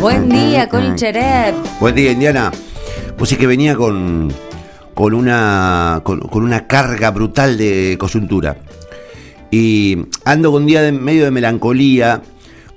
[0.00, 1.54] Buen día, Colcherep.
[1.80, 2.50] Buen día, Indiana.
[3.16, 4.32] Pues es que venía con,
[4.94, 8.56] con, una, con, con una carga brutal de coyuntura.
[9.50, 12.22] Y ando con un día de medio de melancolía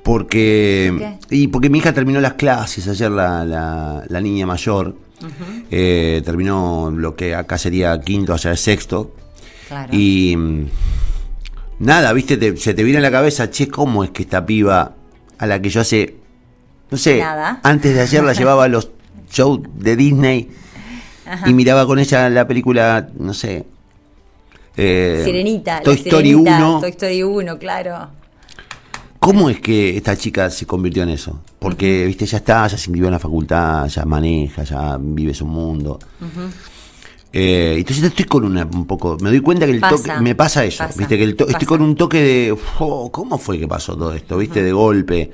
[0.04, 4.96] porque y porque mi hija terminó las clases ayer la, la, la niña mayor
[5.70, 9.14] eh, terminó lo que acá sería quinto allá es sexto
[9.68, 9.90] Claro.
[9.94, 10.66] y mm,
[11.80, 14.96] nada viste te- se te viene a la cabeza che cómo es que esta piba
[15.38, 16.16] a la que yo hace
[16.92, 17.60] no sé Nada.
[17.64, 18.89] antes de ayer la llevaba a los
[19.32, 20.50] shows de Disney
[21.46, 23.65] y miraba con ella la película no sé
[24.78, 25.82] eh, Sirenita.
[25.82, 28.07] Toy la Story Sirenita, 1 Toy Story 1, claro.
[29.20, 31.42] ¿Cómo es que esta chica se convirtió en eso?
[31.60, 35.45] Porque, viste, ya está, ya se inscribió en la facultad, ya maneja, ya vive su
[35.45, 36.00] mundo.
[37.34, 40.36] Eh, entonces estoy con una, un poco, me doy cuenta que el Pasa, toque, me
[40.36, 43.59] pasa eso, pasa, viste, que el to- estoy con un toque de, "Oh, ¿cómo fue
[43.59, 44.38] que pasó todo esto?
[44.38, 45.31] Viste, de golpe.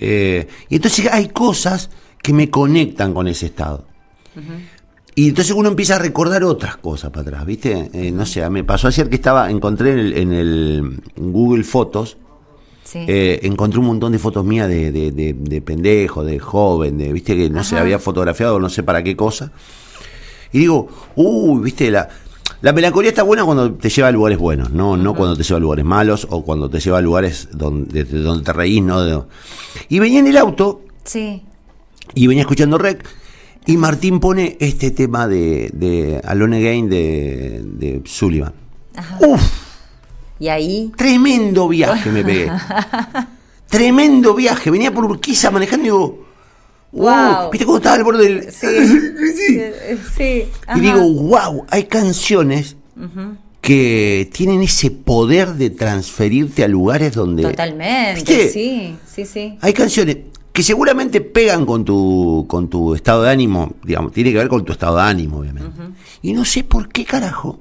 [0.00, 1.90] Eh, y entonces hay cosas
[2.22, 3.84] que me conectan con ese estado.
[5.14, 7.90] Y entonces uno empieza a recordar otras cosas para atrás, ¿viste?
[7.92, 12.16] Eh, no sé, me pasó ayer que estaba, encontré en el, en el Google Fotos,
[12.82, 13.04] Sí.
[13.06, 17.12] eh, encontré un montón de fotos mías de, de, de- de pendejo, de joven, de,
[17.12, 17.82] viste que no sé, Ajá.
[17.82, 19.52] había fotografiado no sé para qué cosa.
[20.52, 22.08] Y digo, uy, viste, la,
[22.62, 25.56] la melancolía está buena cuando te lleva a lugares buenos, no, no cuando te lleva
[25.56, 29.00] a lugares malos o cuando te lleva a lugares donde, de donde te reís, ¿no?
[29.02, 29.22] De-
[29.88, 31.42] y venía en el auto Sí.
[32.14, 33.04] y venía escuchando rec
[33.66, 38.52] y Martín pone este tema de, de Alone Again de, de Sullivan.
[38.96, 39.18] Ajá.
[39.20, 39.42] Uf,
[40.38, 40.92] Y ahí.
[40.96, 42.50] tremendo viaje me pegué.
[43.68, 44.70] tremendo viaje.
[44.70, 46.24] Venía por Urquiza manejando y digo,
[46.92, 47.42] wow.
[47.42, 47.50] Wow.
[47.50, 48.52] ¿Viste cómo estaba al borde del...
[48.52, 48.66] Sí.
[49.36, 49.98] Sí.
[50.16, 50.44] Sí.
[50.66, 50.78] ajá.
[50.78, 52.76] Y digo, wow, hay canciones
[53.60, 57.42] que tienen ese poder de transferirte a lugares donde...
[57.42, 58.14] Totalmente.
[58.14, 58.48] ¿Viste?
[58.48, 59.58] Sí, sí, sí.
[59.60, 60.18] Hay canciones
[60.52, 64.64] que seguramente pegan con tu, con tu estado de ánimo, digamos, tiene que ver con
[64.64, 65.70] tu estado de ánimo, obviamente.
[66.22, 67.60] Y no sé por qué carajo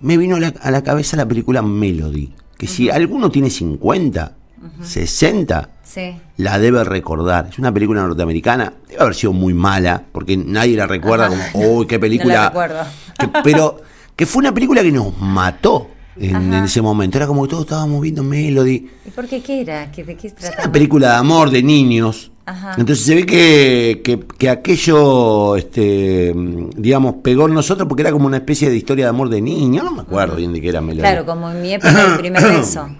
[0.00, 4.36] me vino a la, a la cabeza la película Melody, que si alguno tiene 50,
[4.82, 6.16] 60, Sí.
[6.36, 7.48] la debe recordar.
[7.50, 11.52] Es una película norteamericana, debe haber sido muy mala, porque nadie la recuerda Ajá.
[11.52, 12.34] como, uy, qué película.
[12.54, 12.84] No la recuerdo.
[13.18, 13.80] Que- pero
[14.16, 17.16] que fue una película que nos mató en, ese momento.
[17.18, 18.88] Era como que todos estábamos viendo Melody.
[19.06, 19.90] ¿Y por qué qué era?
[19.90, 20.64] ¿Qué, ¿De qué trataba?
[20.64, 22.30] una película de amor de niños.
[22.46, 22.72] Ajá.
[22.76, 26.34] Entonces se ve que, que, que aquello, este,
[26.76, 29.84] digamos, pegó en nosotros porque era como una especie de historia de amor de niños.
[29.84, 31.00] No me acuerdo bien de qué era Melody.
[31.00, 32.88] Claro, como en mi época el primer beso.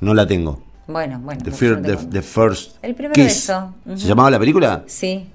[0.00, 0.60] No la tengo.
[0.86, 1.40] Bueno, bueno.
[1.44, 3.24] The, Fir- First El primer Kiss.
[3.24, 3.74] beso.
[3.96, 4.82] ¿Se llamaba la película?
[4.86, 5.26] Sí,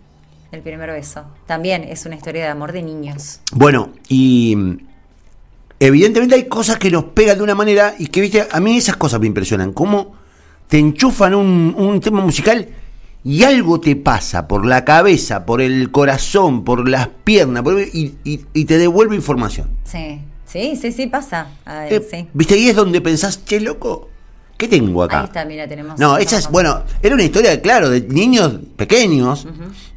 [0.51, 1.23] el primer beso.
[1.45, 3.39] También es una historia de amor de niños.
[3.53, 4.77] Bueno, y mm,
[5.79, 8.97] evidentemente hay cosas que nos pegan de una manera y que, viste, a mí esas
[8.97, 9.71] cosas me impresionan.
[9.73, 10.13] Cómo
[10.67, 12.67] te enchufan un, un tema musical
[13.23, 18.15] y algo te pasa por la cabeza, por el corazón, por las piernas, por- y,
[18.23, 19.69] y- y te devuelve información.
[19.83, 21.47] Sí, sí, sí, sí, pasa.
[21.89, 22.27] Eh, sí.
[22.33, 22.55] ¿Viste?
[22.55, 24.09] Ahí es donde pensás, che, loco,
[24.57, 25.21] ¿qué tengo acá?
[25.21, 25.99] Ahí está, mira, tenemos.
[25.99, 29.47] No, esa es, bueno, era una historia, claro, de niños pequeños,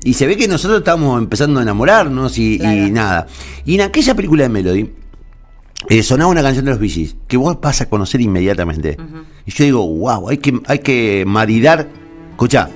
[0.05, 3.27] y se ve que nosotros estábamos empezando a enamorarnos y, y nada.
[3.65, 4.91] Y en aquella película de Melody,
[5.89, 8.97] eh, sonaba una canción de los Gees, que vos vas a conocer inmediatamente.
[9.47, 11.89] Y yo digo, wow, hay que, hay que maridar.
[12.33, 12.69] Escucha.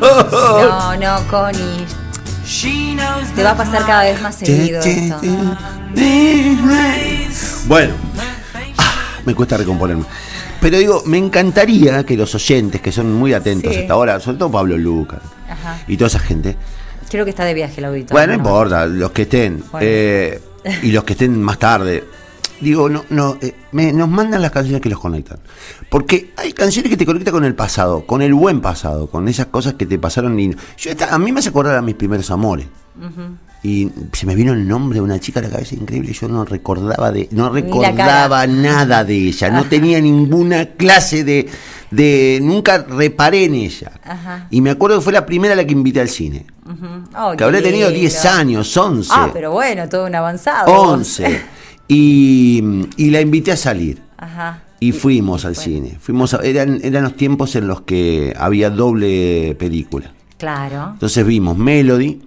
[0.00, 1.86] No, no, Connie.
[3.34, 5.16] Te va a pasar cada vez más seguido esto.
[7.66, 7.94] Bueno,
[8.78, 8.94] ah,
[9.24, 10.04] me cuesta recomponerme.
[10.60, 13.80] Pero digo, me encantaría que los oyentes, que son muy atentos Sí.
[13.80, 15.20] hasta ahora, sobre todo Pablo Lucas
[15.50, 15.78] Ajá.
[15.86, 16.56] y toda esa gente,
[17.10, 18.14] Creo que está de viaje el auditorio.
[18.14, 19.86] bueno, no importa, los que estén, Bueno.
[19.88, 20.40] eh,
[20.82, 22.02] y los que estén más tarde,
[22.60, 25.38] digo, no, no, eh, me- nos mandan las canciones que los conectan.
[25.90, 29.46] Porque hay canciones que te conectan con el pasado, con el buen pasado, con esas
[29.46, 30.38] cosas que te pasaron.
[30.38, 32.66] Y yo esta- a mí me hace acordar a mis primeros amores.
[33.62, 36.12] Y se me vino el nombre de una chica a la cabeza increíble.
[36.12, 39.50] Yo no recordaba de, no recordaba nada de ella.
[39.50, 41.48] No tenía ninguna clase de,
[41.90, 43.92] de, nunca reparé en ella.
[44.04, 44.48] Ajá.
[44.50, 46.44] Y me acuerdo que fue la primera a la que invité al cine.
[47.16, 48.00] Oh, Que habré tenido lindo.
[48.00, 49.10] 10 años, 11.
[49.14, 50.70] Ah, pero bueno, todo un avanzado.
[50.70, 51.40] 11.
[51.88, 52.62] Y,
[52.96, 54.00] y la invité a salir.
[54.16, 54.62] Ajá.
[54.80, 55.96] Y fuimos al cine.
[56.00, 60.12] Fuimos eran, eran los tiempos en los que había doble película.
[60.36, 60.90] Claro.
[60.92, 62.20] Entonces vimos Melody,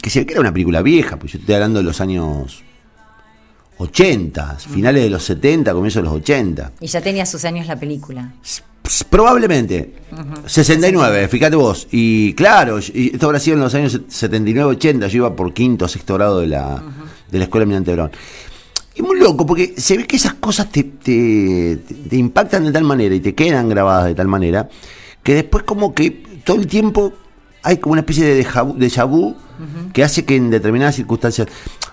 [0.00, 2.62] que se que era una película vieja, pues yo estoy hablando de los años
[3.78, 6.72] 80, finales de los 70, comienzos de los 80.
[6.80, 8.32] Y ya tenía sus años la película.
[9.10, 9.94] Probablemente.
[10.46, 11.88] 69, fíjate vos.
[11.90, 15.08] Y claro, esto habrá sido en los años 79, 80.
[15.08, 16.82] Yo iba por quinto, sexto grado de la,
[17.30, 18.10] de la escuela Mirante Brown.
[18.96, 23.14] Y muy loco, porque se ve que esas cosas te, te, impactan de tal manera
[23.14, 24.68] y te quedan grabadas de tal manera
[25.22, 26.10] que después como que
[26.44, 27.12] todo el tiempo
[27.62, 29.34] hay como una especie de déjà vu,
[29.92, 31.48] que hace que en determinadas circunstancias...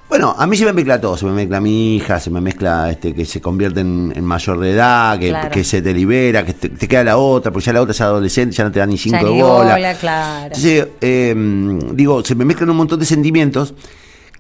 [0.08, 2.92] Bueno, a mí se me mezcla todo, se me mezcla mi hija, se me mezcla
[2.92, 7.04] este que se convierte en, mayor de edad, que, se te libera, que te, queda
[7.04, 9.42] la otra, porque ya la otra es adolescente, ya no te da ni cinco de
[9.42, 9.96] bola.
[9.96, 10.46] claro.
[10.46, 13.74] Entonces, em, digo, se me mezclan un montón de sentimientos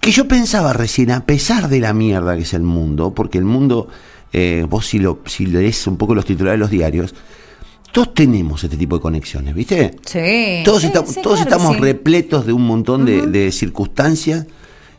[0.03, 3.45] que yo pensaba recién, a pesar de la mierda que es el mundo, porque el
[3.45, 3.88] mundo,
[4.33, 7.15] eh, vos si, lo, si lees un poco los titulares de los diarios,
[7.94, 9.95] todos tenemos este tipo de conexiones, ¿viste?
[10.05, 10.61] Sí.
[10.65, 14.45] Todos, estamos, todos estamos repletos de un montón de, circunstancias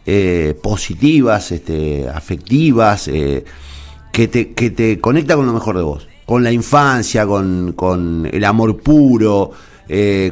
[0.07, 3.45] eh, positivas, este, afectivas, eh,
[4.11, 6.09] que, te, que te conecta con lo mejor de vos.
[6.25, 9.51] Con la infancia, con, con el amor puro,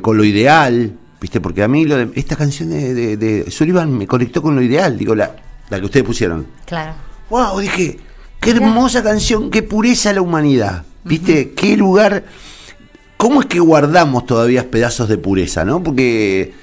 [0.01, 0.97] con lo ideal.
[1.23, 1.41] ¿Viste?
[1.41, 4.99] Porque a mí lo de, esta canción de, de, Sullivan me conectó con lo ideal,
[4.99, 5.37] digo, la,
[5.71, 6.49] la que ustedes pusieron.
[6.67, 6.95] Claro.
[7.31, 7.61] ¡Wow!
[7.61, 8.01] Dije,
[8.41, 10.83] qué hermosa canción, qué pureza la humanidad.
[11.05, 11.53] ¿Viste?
[11.53, 12.25] Qué lugar.
[13.17, 15.81] ¿Cómo es que guardamos todavía pedazos de pureza, no?
[15.81, 16.55] Porque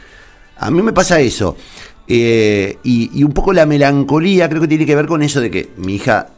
[0.57, 1.55] a mí me pasa eso.
[2.05, 5.69] Eh, y, un poco la melancolía creo que tiene que ver con eso de que
[5.77, 6.31] mi hija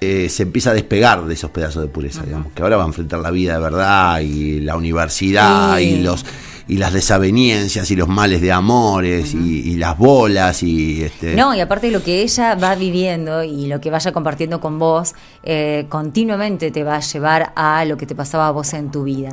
[0.00, 2.86] eh, se empieza a despegar de esos pedazos de pureza, digamos, que ahora va a
[2.86, 6.24] enfrentar la vida de verdad y la universidad y los
[6.68, 11.60] y las desaveniencias y los males de amores y, las bolas y este no y
[11.60, 15.86] aparte de lo que ella va viviendo y lo que vaya compartiendo con vos eh,
[15.88, 19.30] continuamente te va a llevar a lo que te pasaba a vos en tu vida.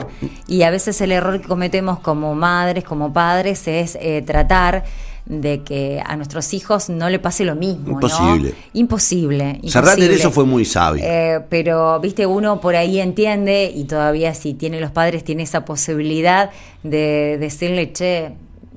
[0.47, 4.83] Y a veces el error que cometemos como madres como padres es eh, tratar
[5.29, 7.91] de que a nuestros hijos no le pase lo mismo.
[7.91, 8.55] Imposible.
[8.73, 9.59] Imposible.
[9.61, 10.13] Imposible.
[10.13, 11.03] eso fue muy sabio.
[11.05, 15.65] Eh, pero, viste, uno por ahí entiende y todavía si tiene los padres, tiene esa
[15.65, 16.49] posibilidad
[16.81, 18.31] de decirle, che,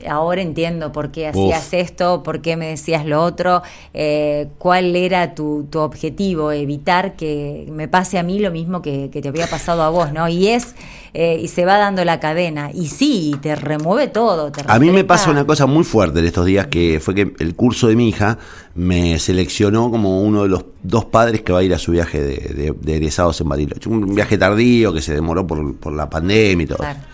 [0.08, 3.62] ahora entiendo por qué hacías esto, por qué me decías lo otro,
[3.94, 9.08] eh, cuál era tu, tu, objetivo, evitar que me pase a mí lo mismo que,
[9.12, 10.28] te había pasado a vos, ¿no?
[10.28, 10.75] Y es,
[11.14, 14.50] eh, y se va dando la cadena, y sí, te remueve todo.
[14.66, 17.55] a mí me pasa una cosa muy fuerte en estos días, que fue que el
[17.55, 18.38] curso de mi hija
[18.75, 22.22] me seleccionó como uno de los dos padres que va a ir a su viaje
[22.22, 23.88] de, de, egresados en Bariloche.
[23.88, 26.78] Un viaje tardío que se demoró por, por la pandemia y todo.
[26.78, 27.12] Claro.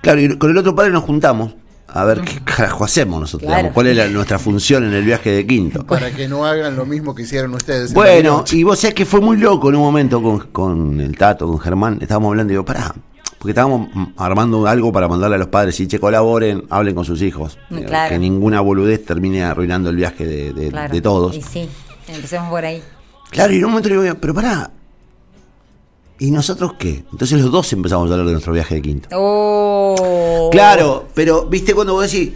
[0.00, 1.54] Claro, y con el otro padre nos juntamos
[1.92, 5.86] a ver qué carajo hacemos nosotros, cuál es nuestra función en el viaje de Quinto.
[5.86, 7.92] Para que no hagan lo mismo que hicieron ustedes.
[7.92, 11.46] Bueno, y vos sabés que fue muy loco en un momento con, con el Tato,
[11.46, 12.94] con Germán, estábamos hablando y digo, pará,
[13.38, 17.22] porque estábamos armando algo para mandarle a los padres y che, colaboren, hablen con sus
[17.22, 17.58] hijos.
[17.70, 21.36] Eh, que ninguna boludez termine arruinando el viaje de, de todos.
[21.36, 21.68] Y sí,
[22.08, 22.82] empecemos por ahí.
[23.30, 24.70] Claro, y en un momento le digo, pero pará,
[26.20, 27.02] ¿Y nosotros qué?
[27.10, 29.08] Entonces los dos empezamos a hablar de nuestro viaje de quinto.
[29.14, 30.50] Oh.
[30.52, 32.32] Claro, pero viste cuando vos decís,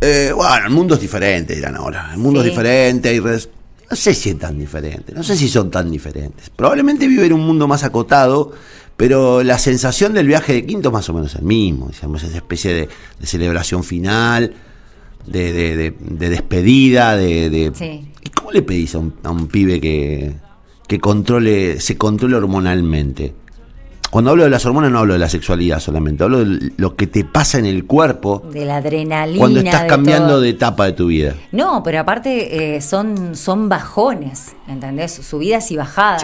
[0.00, 2.10] eh, bueno, el mundo es diferente, dirán ahora.
[2.12, 3.48] El mundo es diferente, hay redes.
[3.90, 6.50] No sé si es tan diferente, no sé si son tan diferentes.
[6.50, 8.52] Probablemente viven un mundo más acotado,
[8.96, 11.88] pero la sensación del viaje de quinto es más o menos el mismo.
[11.88, 12.88] Digamos, esa especie de,
[13.26, 14.54] celebración final,
[15.26, 17.72] de, de, despedida, de.
[18.22, 20.32] ¿Y cómo le pedís a un pibe que,
[20.86, 23.34] que controle, se controle hormonalmente.
[24.14, 27.08] Cuando hablo de las hormonas no hablo de la sexualidad solamente, hablo de lo que
[27.08, 28.44] te pasa en el cuerpo.
[28.48, 29.38] De la adrenalina.
[29.40, 31.34] Cuando estás cambiando de etapa de tu vida.
[31.50, 35.14] No, pero aparte eh, son, son bajones, ¿entendés?
[35.14, 36.22] Subidas y bajadas.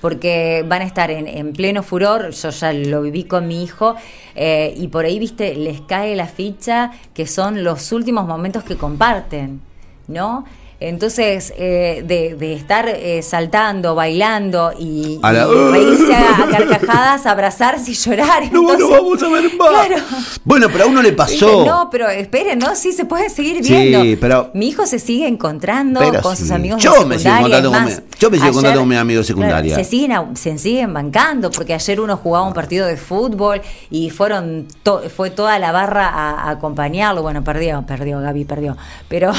[0.00, 3.96] Porque van a estar en, pleno furor, yo ya lo viví con mi hijo,
[4.34, 8.76] eh, y por ahí, viste, les cae la ficha que son los últimos momentos que
[8.76, 9.60] comparten,
[10.08, 10.46] ¿no?
[10.82, 18.50] Entonces, eh, de, estar eh, saltando, bailando y, reírse a, carcajadas, abrazarse y llorar.
[18.50, 20.40] No, no vamos a ver más.
[20.42, 21.66] Bueno, pero a uno le pasó.
[21.66, 22.74] No, pero esperen, ¿no?
[22.74, 24.02] Sí, se puede seguir viendo.
[24.02, 24.50] Sí, pero...
[24.54, 27.90] Mi hijo se sigue encontrando con sus amigos yo de Me sigo encontrando con mi,
[28.18, 29.74] yo me sigo encontrando con mis amigos de secundaria.
[29.74, 33.60] se, siguen, se siguen bancando, porque ayer uno jugaba un partido de fútbol
[33.90, 34.66] y fueron
[35.14, 37.20] fue toda la barra a, acompañarlo.
[37.20, 38.78] Bueno, perdió, perdió, Gaby perdió.
[39.08, 39.32] Pero...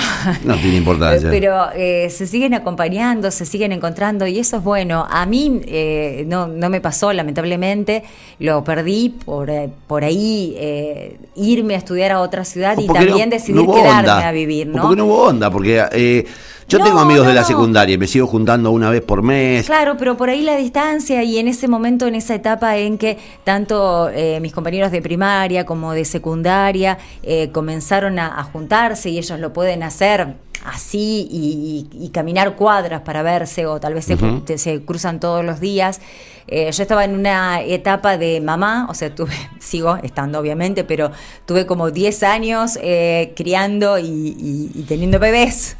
[0.43, 5.07] No tiene importancia pero eh, se siguen acompañando, se siguen encontrando y eso es bueno.
[5.09, 8.03] A mí eh, no, no me pasó, lamentablemente,
[8.39, 13.29] lo perdí por, eh, por ahí eh, irme a estudiar a otra ciudad y también
[13.29, 14.27] no, decidir no quedarme onda.
[14.27, 14.81] a vivir, O ¿no?
[14.83, 16.25] Porque no hubo onda, porque eh,
[16.67, 19.65] yo No, tengo amigos de la secundaria y me sigo juntando una vez por mes.
[19.65, 23.17] Claro, pero por ahí la distancia y en ese momento, en esa etapa en que
[23.43, 29.17] tanto eh, mis compañeros de primaria como de secundaria eh, comenzaron a, a juntarse y
[29.17, 30.35] ellos lo pueden hacer
[30.65, 35.43] así y, y- y caminar cuadras para verse o tal vez se, se cruzan todos
[35.43, 36.01] los días.
[36.47, 41.11] Eh, yo estaba en una etapa de mamá, o sea, tuve, sigo estando obviamente, pero
[41.45, 45.77] tuve como 10 años eh, criando y, y- y teniendo bebés.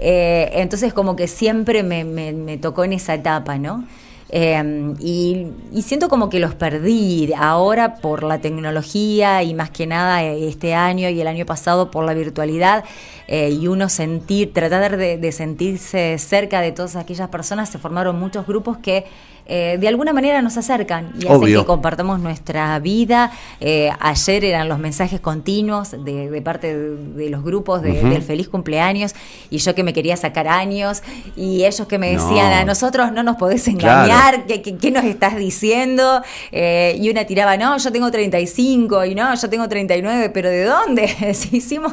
[0.00, 3.84] Eh, entonces como que siempre me, me- me tocó en esa etapa, ¿no?
[4.34, 9.86] Eh, y, y siento como que los perdí ahora por la tecnología y más que
[9.86, 12.82] nada este año y el año pasado por la virtualidad
[13.28, 18.18] eh, y uno sentir, tratar de, de sentirse cerca de todas aquellas personas, se formaron
[18.18, 19.04] muchos grupos que
[19.44, 21.60] eh, de alguna manera nos acercan y hacen Obvio.
[21.62, 23.32] que compartamos nuestra vida.
[23.60, 28.22] Eh, ayer eran los mensajes continuos de, de parte de, de los grupos de- del
[28.22, 29.16] feliz cumpleaños
[29.50, 31.02] y yo que me quería sacar años
[31.36, 32.56] y ellos que me decían No.
[32.56, 34.04] a nosotros no nos podés Claro.
[34.04, 36.22] engañar, ¿qué, qué, qué nos estás diciendo?
[36.52, 40.64] Eh, y una tiraba, no, yo tengo 35 y no, yo tengo 39, pero ¿de
[40.64, 41.08] dónde?
[41.34, 41.92] si hicimos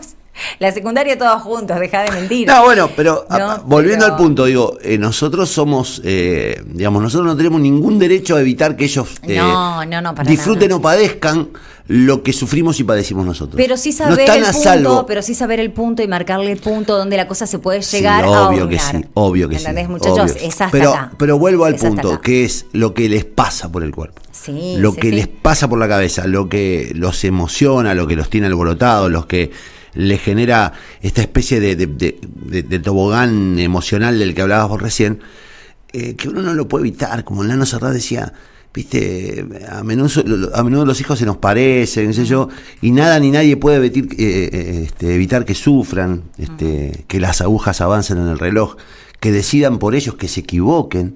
[0.59, 2.47] la secundaria todos juntos, deja de mentir.
[2.47, 7.01] No, bueno, pero a- No, volviendo pero- al punto, digo, eh, nosotros somos, eh, digamos,
[7.01, 10.79] nosotros no tenemos ningún derecho a evitar que ellos eh, No, no, disfruten nada.
[10.79, 11.49] o padezcan
[11.87, 13.55] lo que sufrimos y padecimos nosotros.
[13.57, 15.05] Pero sí saber están el a punto, salvo.
[15.07, 17.97] pero sí saber el punto y marcarle el punto donde la cosa se puede Sí,
[17.97, 19.01] llegar a obvio que aunar.
[19.03, 19.91] sí, obvio que ¿Entendés, sí.
[19.91, 20.31] muchachos?
[20.31, 20.35] obvio.
[20.47, 21.11] Es hasta pero, acá.
[21.17, 24.21] pero vuelvo al Es punto, que es lo que les pasa por el cuerpo.
[24.31, 25.15] Sí, lo sí, que sí.
[25.15, 29.25] les pasa por la cabeza, lo que los emociona, lo que los tiene alborotados, los
[29.25, 29.49] que
[29.93, 34.81] les genera esta especie de, de- de- de- de tobogán emocional del que hablabas vos
[34.81, 35.19] recién,
[35.93, 38.33] eh, que uno no lo puede evitar, como Nano Serrat decía,
[38.73, 40.09] viste, a menudo,
[40.53, 42.49] a menudo los hijos se nos parecen, sé yo,
[42.81, 47.41] y nada ni nadie puede evitar, eh, eh, este, evitar que sufran, este, que las
[47.41, 48.75] agujas avancen en el reloj,
[49.19, 51.15] que decidan por ellos, que se equivoquen,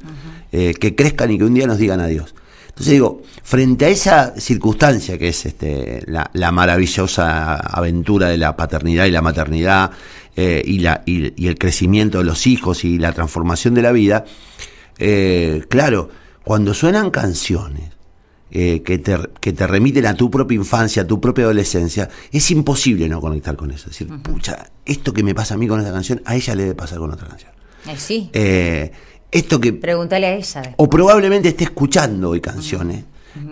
[0.52, 2.34] eh, que crezcan y que un día nos digan adiós.
[2.74, 8.56] Entonces digo, frente a esa circunstancia que es este, la, la maravillosa aventura de la
[8.56, 9.92] paternidad y la maternidad
[10.36, 13.92] eh, y, la, y, y el crecimiento de los hijos y la transformación de la
[13.92, 14.26] vida,
[14.98, 16.10] eh, claro,
[16.44, 17.92] cuando suenan canciones
[18.50, 22.50] eh, que, te, que te remiten a tu propia infancia, a tu propia adolescencia, es
[22.50, 23.90] imposible no conectar con eso.
[23.92, 26.64] Es decir, pucha, esto que me pasa a mí con esta canción, a ella le
[26.64, 27.52] debe pasar con otra canción.
[27.88, 28.92] Eh, sí, Eh,
[29.34, 30.62] esto que pregúntale a ella.
[30.62, 30.76] después.
[30.78, 33.04] o probablemente esté escuchando hoy canciones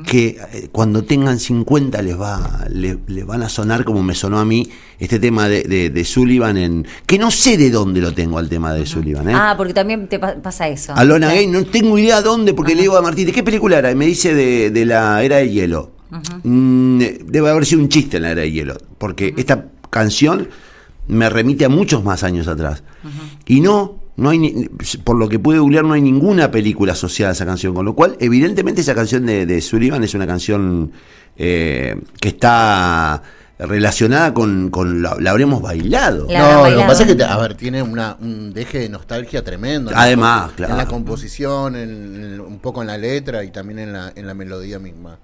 [0.05, 4.37] que eh, cuando tengan 50 les va le, les van a sonar como me sonó
[4.37, 4.69] a mí
[4.99, 8.47] este tema de, de- de Sullivan en que no sé de dónde lo tengo al
[8.47, 9.33] tema de Sullivan ¿eh?
[9.35, 10.93] Ah, porque también te pa- pasa eso.
[10.95, 11.35] Alona Sí.
[11.37, 13.89] Gay no tengo idea dónde porque le digo a Martín ¿de qué película era?
[13.91, 15.91] y me dice de, de la era del hielo
[16.43, 20.47] Mm, debe haber sido un chiste en la era del hielo porque esta canción
[21.07, 22.83] me remite a muchos más años atrás
[23.47, 24.65] y no no hay ni-
[25.03, 27.93] por lo que pude googlear no hay ninguna película asociada a esa canción con lo
[27.95, 30.91] cual evidentemente esa canción de, de Sullivan es una canción
[31.37, 33.23] eh, que está
[33.57, 37.23] relacionada con, con la, la habremos bailado La- no, lo que pasa es que, te-
[37.23, 39.91] a ver, tiene una, un deje de nostalgia tremendo.
[39.91, 39.97] ¿no?
[39.97, 40.75] Además, En claro.
[40.77, 41.89] la composición, en,
[42.23, 45.17] en- un poco en la letra y también en la, en la melodía misma.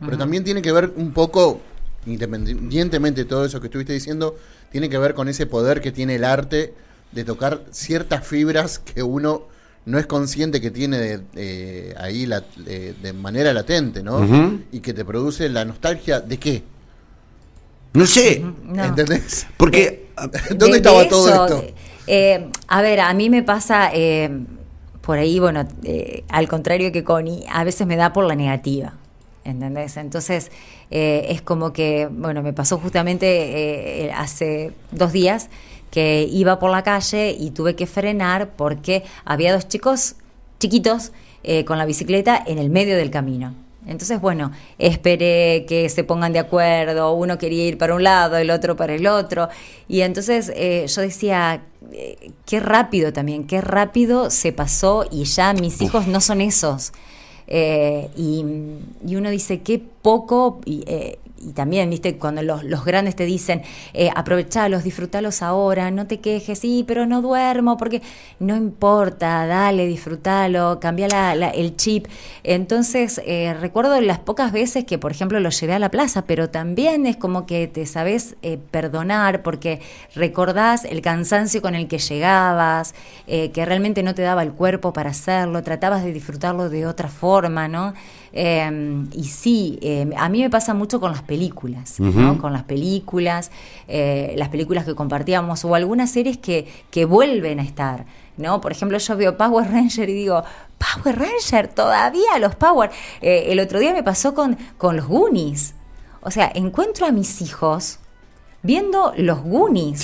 [0.00, 1.60] Pero también tiene que ver un poco,
[2.04, 4.36] independientemente de todo eso que estuviste diciendo,
[4.70, 6.74] tiene que ver con ese poder que tiene el arte
[7.14, 9.42] de tocar ciertas fibras que uno
[9.86, 14.58] no es consciente que tiene de, eh, ahí la- eh, de manera latente, ¿no?
[14.72, 16.62] Y que te produce la nostalgia de qué.
[17.92, 18.84] no sé No.
[18.84, 19.46] ¿Entendés?
[19.56, 20.06] porque
[20.50, 21.60] ¿Dónde De- estaba de todo eso, esto?
[21.60, 21.74] de-
[22.06, 24.30] eh, a ver, a mí me pasa eh,
[25.00, 28.94] por ahí, bueno, eh, al contrario que Connie, a veces me da por la negativa.
[29.44, 29.98] ¿Entendés?
[29.98, 30.50] Entonces,
[30.90, 35.50] eh, es como que, bueno, me pasó justamente eh, hace dos días
[35.94, 40.16] que iba por la calle y tuve que frenar porque había dos chicos
[40.58, 41.12] chiquitos
[41.44, 43.54] eh, con la bicicleta en el medio del camino.
[43.86, 48.50] Entonces, bueno, esperé que se pongan de acuerdo, uno quería ir para un lado, el
[48.50, 49.48] otro para el otro,
[49.86, 55.52] y entonces eh, yo decía, eh, qué rápido también, qué rápido se pasó y ya
[55.52, 56.92] mis hijos no son esos.
[57.46, 58.44] Eh, y,
[59.06, 60.58] y uno dice, qué poco
[61.44, 66.20] y, también, viste, cuando los, los grandes te dicen, eh, aprovechalos, disfrutalos ahora, no te
[66.20, 68.02] quejes, sí, pero no duermo, porque
[68.38, 72.06] no importa, dale, disfrútalo, cambia la, el chip.
[72.42, 76.50] Entonces, eh, recuerdo las pocas veces que, por ejemplo, lo llevé a la plaza, pero
[76.50, 79.80] también es como que te sabes eh, perdonar porque
[80.14, 82.94] recordás el cansancio con el que llegabas,
[83.26, 87.08] eh, que realmente no te daba el cuerpo para hacerlo, tratabas de disfrutarlo de otra
[87.08, 87.94] forma, ¿no?
[88.36, 92.36] Em, y sí, em, a mí me pasa mucho con las películas, ¿no?
[92.38, 93.52] Con las películas,
[93.86, 98.60] eh, las películas que compartíamos o algunas series que, que vuelven a estar, ¿no?
[98.60, 100.42] Por ejemplo, yo veo Power Ranger y digo,
[100.78, 102.90] Power Ranger, todavía los Power.
[103.22, 105.74] Eh, el otro día me pasó con, con los Goonies.
[106.20, 108.00] O sea, encuentro a mis hijos
[108.64, 110.02] viendo Los Goonies,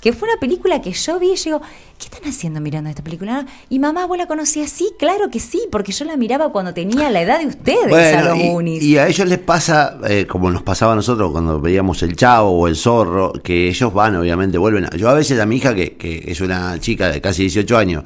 [0.00, 1.60] que fue una película que yo vi y digo,
[1.98, 3.46] ¿qué están haciendo mirando esta película?
[3.68, 4.70] Y mamá, ¿vos la conocías?
[4.70, 8.22] Sí, claro que sí, porque yo la miraba cuando tenía la edad de ustedes a
[8.22, 8.82] Los y, Goonies.
[8.82, 12.50] Y a ellos les pasa, eh, como nos pasaba a nosotros cuando veíamos El Chavo
[12.50, 14.84] o El Zorro, que ellos van, obviamente, vuelven.
[14.84, 17.76] A, yo a veces a mi hija, que, que es una chica de casi 18
[17.76, 18.04] años,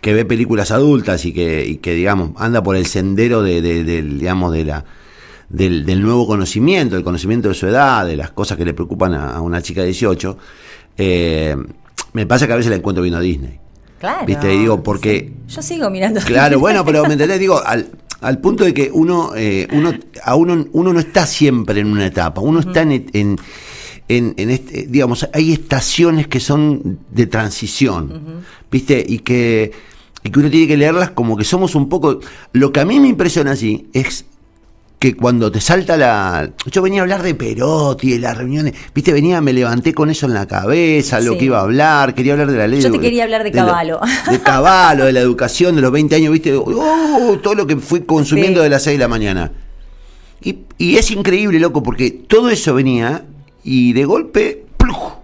[0.00, 4.02] que ve películas adultas y que, y que digamos, anda por el sendero de, de
[4.02, 4.84] digamos, de la
[5.48, 9.14] del, del, nuevo conocimiento, del conocimiento de su edad, de las cosas que le preocupan
[9.14, 10.36] a, a una chica de 18,
[10.98, 11.56] eh,
[12.12, 13.58] me pasa que a veces la encuentro viendo a Disney.
[13.98, 14.26] Claro.
[14.26, 14.54] ¿Viste?
[14.54, 15.32] Y digo, porque.
[15.46, 15.54] Sí.
[15.56, 16.20] Yo sigo mirando.
[16.20, 20.34] Claro, bueno, pero me entendés, digo, al, al punto de que uno, eh, uno, a
[20.34, 22.66] uno, uno no está siempre en una etapa, uno uh -huh.
[22.68, 23.38] está en, en
[24.08, 28.44] en, en, este, digamos, hay estaciones que son de transición, uh -huh.
[28.70, 29.04] ¿viste?
[29.06, 29.72] Y que,
[30.22, 32.20] y que uno tiene que leerlas como que somos un poco...
[32.52, 34.26] Lo que a mí me impresiona así es
[34.98, 36.50] que cuando te salta la...
[36.70, 40.26] Yo venía a hablar de Perotti, de las reuniones, viste, venía, me levanté con eso
[40.26, 41.38] en la cabeza, lo sí.
[41.38, 42.80] que iba a hablar, quería hablar de la ley.
[42.80, 44.00] Yo te de, quería hablar de, de Caballo.
[44.26, 47.76] Lo, de Caballo, de la educación, de los 20 años, viste, oh, todo lo que
[47.76, 48.64] fui consumiendo sí.
[48.64, 49.52] de las 6 de la mañana.
[50.42, 53.24] Y, y es increíble, loco, porque todo eso venía
[53.62, 54.64] y de golpe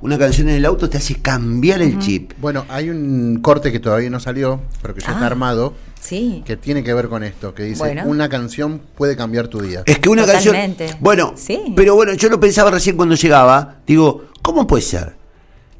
[0.02, 2.00] una canción en el auto te hace cambiar el uh -huh.
[2.00, 2.32] chip.
[2.40, 5.74] Bueno, hay un corte que todavía no salió, pero que ya ah, está armado.
[6.00, 6.42] Sí.
[6.46, 8.04] Que tiene que ver con esto, que dice, bueno.
[8.06, 9.82] una canción puede cambiar tu día.
[9.86, 10.84] Es que una Totalmente.
[10.84, 11.02] canción...
[11.02, 11.72] Bueno, sí.
[11.76, 15.14] pero bueno, yo lo pensaba recién cuando llegaba, digo, ¿cómo puede ser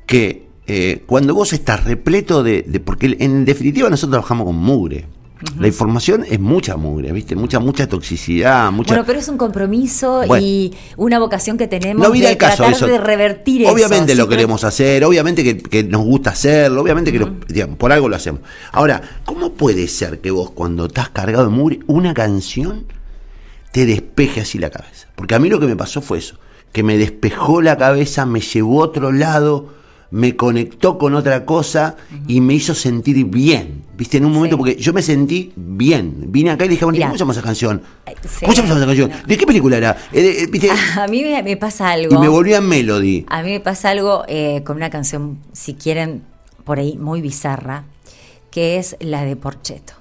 [0.06, 2.80] que eh, cuando vos estás repleto de, de...
[2.80, 5.06] Porque en definitiva nosotros trabajamos con mugre.
[5.58, 7.34] La información es mucha mugre, ¿viste?
[7.34, 8.92] Mucha, mucha toxicidad, mucha...
[8.92, 12.74] Bueno, pero es un compromiso bueno, y una vocación que tenemos no de caso tratar
[12.74, 12.86] eso.
[12.86, 14.20] de revertir Obviamente eso.
[14.20, 18.08] lo queremos hacer, obviamente que, que, nos gusta hacerlo, obviamente que lo, digamos, por algo
[18.08, 18.42] lo hacemos.
[18.72, 22.84] Ahora, ¿cómo puede ser que vos cuando estás cargado de mugre, una canción
[23.72, 25.08] te despeje así la cabeza?
[25.14, 26.36] Porque a mí lo que me pasó fue eso,
[26.72, 29.79] que me despejó la cabeza, me llevó a otro lado
[30.10, 32.24] me conectó con otra cosa uh -huh.
[32.28, 33.84] y me hizo sentir bien.
[33.96, 34.16] ¿Viste?
[34.16, 34.58] En un momento, sí.
[34.58, 36.24] porque yo me sentí bien.
[36.28, 37.82] Vine acá y dije, bueno, ¿cómo se llama esa canción?
[38.22, 38.40] Sí.
[38.40, 39.10] ¿Cómo se llama esa canción?
[39.26, 39.96] ¿De qué película era?
[40.12, 40.70] Eh, ¿viste?
[40.96, 42.14] A mí me, me, pasa algo.
[42.14, 43.26] Y me volví a Melody.
[43.28, 46.22] A mí me pasa algo eh, con una canción, si quieren,
[46.64, 47.84] por ahí muy bizarra,
[48.50, 49.99] que es la de Porcheto.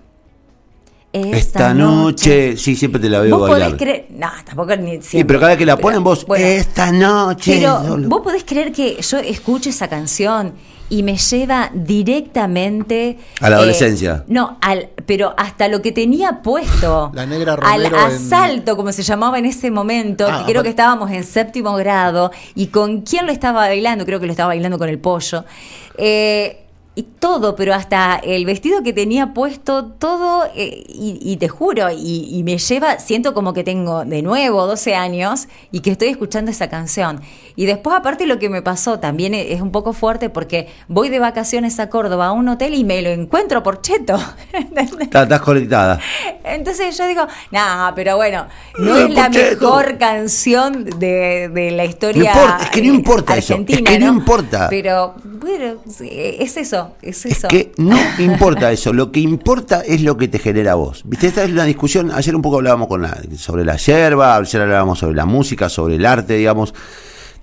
[1.12, 3.70] Esta, Esta noche, noche, sí, siempre te la veo ¿Vos bailar.
[3.70, 4.08] podés creer?
[4.12, 5.08] No, tampoco ni siempre.
[5.10, 7.56] Sí, pero cada vez que la ponen vos, bueno, esta noche.
[7.58, 10.54] Pero vos podés creer que yo escucho esa canción
[10.90, 14.18] y me lleva directamente a la adolescencia.
[14.22, 17.12] Eh, no, al, pero hasta lo que tenía puesto.
[17.16, 18.78] La negra Al asalto, en...
[18.78, 22.32] como se llamaba en ese momento, ah, que creo que estábamos en séptimo grado.
[22.56, 24.06] ¿Y con quién lo estaba bailando?
[24.06, 25.46] Creo que lo estaba bailando con el pollo.
[25.98, 26.66] Eh,
[27.00, 31.90] y todo, pero hasta el vestido que tenía puesto, todo, eh, y, y, te juro,
[31.92, 36.10] y, y, me lleva, siento como que tengo de nuevo 12 años y que estoy
[36.10, 37.22] escuchando esa canción.
[37.56, 41.20] Y después, aparte, lo que me pasó también es un poco fuerte porque voy de
[41.20, 44.20] vacaciones a Córdoba a un hotel y me lo encuentro por cheto.
[44.54, 46.00] Estás conectada.
[46.44, 52.34] Entonces yo digo, no, pero bueno, no, es la mejor canción de, de la historia.
[52.34, 53.86] No importa, es que no importa argentina, eso.
[53.86, 54.68] Es que no, no importa.
[54.70, 57.48] Pero bueno, es eso, es eso.
[57.48, 58.94] Es que no importa eso.
[58.94, 61.04] Lo que importa es lo que te genera a vos.
[61.06, 62.12] Viste, esta es una discusión.
[62.12, 65.96] Ayer un poco hablábamos con la, sobre la yerba, ayer hablábamos sobre la música, sobre
[65.96, 66.74] el arte, digamos.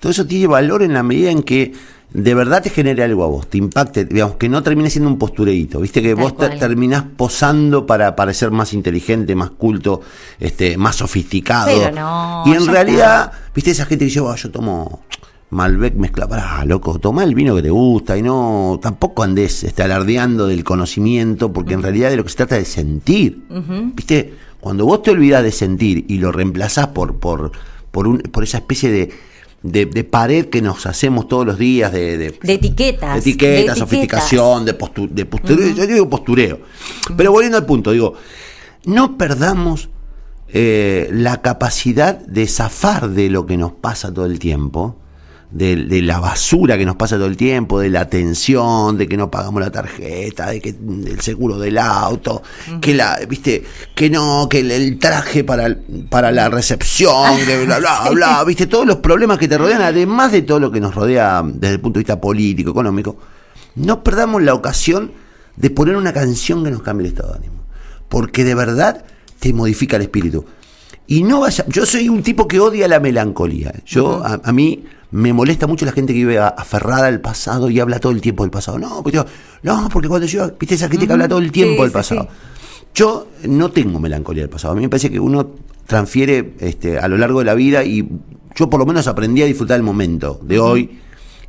[0.01, 1.73] Todo eso tiene valor en la medida en que
[2.13, 5.19] de verdad te genere algo a vos, te impacte, digamos, que no termine siendo un
[5.19, 10.01] postureíto, viste que Tal vos te, terminás posando para parecer más inteligente, más culto,
[10.39, 11.67] este, más sofisticado.
[11.67, 15.03] Pero no, y en realidad, viste esa gente que dice, oh, yo tomo
[15.51, 19.83] Malbec mezcla, pará, loco, toma el vino que te gusta y no, tampoco andes este,
[19.83, 23.55] alardeando del conocimiento, porque en realidad de lo que se trata es de sentir, uh
[23.55, 23.95] -huh.
[23.95, 27.53] viste, cuando vos te olvidás de sentir y lo reemplazás por, por,
[27.93, 29.11] por, un, por esa especie de
[29.63, 33.75] de, de, pared que nos hacemos todos los días de, de, de etiquetas, de etiquetas,
[33.75, 35.75] de sofisticación, de, postu, de postureo, uh -huh.
[35.75, 36.57] yo digo postureo.
[36.57, 36.61] Uh
[37.11, 37.15] -huh.
[37.17, 38.15] Pero volviendo al punto, digo,
[38.85, 39.89] no perdamos
[40.49, 44.97] eh, la capacidad de zafar de lo que nos pasa todo el tiempo,
[45.51, 49.31] de, la basura que nos pasa todo el tiempo, de la tensión, de que no
[49.31, 52.43] pagamos la tarjeta, de que el seguro del auto,
[52.81, 55.77] que la, viste, que no, que el, traje para,
[56.11, 60.33] para la recepción, que bla bla bla, viste, todos los problemas que te rodean, además
[60.33, 63.17] de todo lo que nos rodea desde el punto de vista político, económico,
[63.77, 65.13] no perdamos la ocasión
[65.57, 67.65] de poner una canción que nos cambie el estado de ánimo.
[68.09, 69.05] Porque de verdad
[69.39, 70.45] te modifica el espíritu.
[71.07, 73.73] Y no vaya, yo soy un tipo que odia la melancolía.
[73.87, 78.01] Yo, a, mí me molesta mucho la gente que vive aferrada al pasado y habla
[78.01, 78.79] todo el tiempo del pasado.
[78.79, 79.23] No, porque,
[79.62, 82.29] no, porque cuando yo, viste esa gente que habla todo el tiempo del pasado.
[82.95, 84.73] Yo no tengo melancolía del pasado.
[84.73, 85.51] A mí me parece que uno
[85.87, 88.09] transfiere este, a lo largo de la vida y
[88.57, 90.99] yo por lo menos aprendí a disfrutar el momento de hoy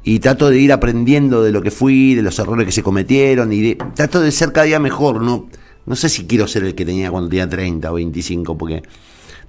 [0.03, 3.51] y trato de ir aprendiendo de lo que fui, de los errores que se cometieron
[3.51, 5.21] y trato de ser cada día mejor.
[5.21, 5.49] No,
[5.85, 8.83] no sé si quiero ser el que tenía cuando tenía 30 o 25, porque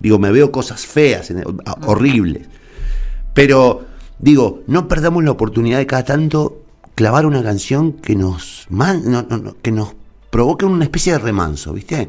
[0.00, 1.32] digo, me veo cosas feas,
[1.86, 2.46] horribles.
[3.34, 3.86] Pero
[4.18, 6.62] digo, no perdamos la oportunidad de cada tanto
[6.94, 8.66] clavar una canción que nos,
[9.62, 9.94] que nos
[10.30, 12.06] provoque una especie de remanso, ¿viste?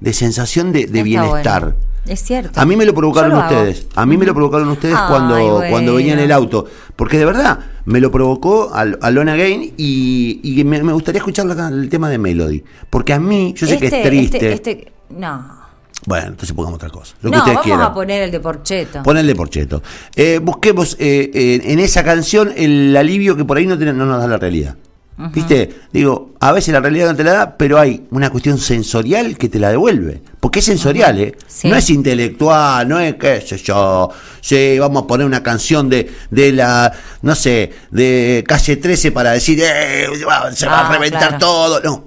[0.00, 1.74] De sensación de, bienestar.
[2.06, 2.60] Es cierto.
[2.60, 3.86] A mí me lo provocaron ustedes.
[3.96, 6.66] A mí me lo provocaron ustedes cuando, cuando venía en el auto.
[6.94, 12.08] Porque de verdad, me lo provocó a Lona Gain y, me, gustaría escuchar el tema
[12.08, 12.62] de Melody.
[12.90, 14.52] Porque a mí, yo sé que es este, triste.
[14.52, 15.55] Este, este, no.
[16.04, 17.14] Bueno, entonces pongamos otra cosa.
[17.22, 19.02] Lo no, que vamos a poner el de Porcheto.
[19.02, 19.82] Pon el de Porcheto.
[20.14, 24.28] Eh, busquemos eh, en esa canción el alivio que por ahí no, no nos da
[24.28, 24.76] la realidad.
[25.18, 25.70] ¿Viste?
[25.92, 29.48] Digo, a veces la realidad no te la da, pero hay una cuestión sensorial que
[29.48, 30.20] te la devuelve.
[30.40, 31.34] Porque es sensorial, ¿eh?
[31.64, 34.10] No es intelectual, no es qué sé yo.
[34.42, 39.32] Sí, vamos a poner una canción de, de la, no sé, de calle 13 para
[39.32, 40.06] decir, eh,
[40.52, 41.80] se va a ah, reventar todo.
[41.80, 42.04] No.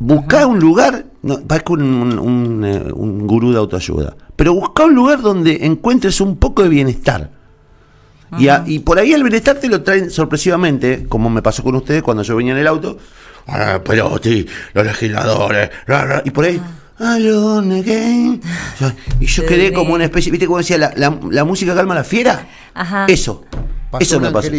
[0.00, 4.94] Buscá un lugar, no, parezco un, un, eh, un, gurú de autoayuda, pero buscá un
[4.94, 7.30] lugar donde encuentres un poco de bienestar
[8.38, 12.22] y, por ahí el bienestar te lo traen sorpresivamente, como me pasó con ustedes cuando
[12.22, 12.98] yo venía en el auto.
[13.46, 15.70] Ah, pero sí, los legisladores.
[16.24, 16.60] y por ahí.
[16.98, 18.40] Alone again.
[19.18, 22.46] Y yo quedé como una especie, ¿viste cómo decía la, la, música calma la fiera?
[22.74, 23.06] Ajá.
[23.08, 23.44] Eso.
[23.98, 24.50] eso me pasó.